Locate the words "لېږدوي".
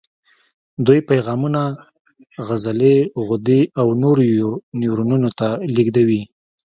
5.75-6.21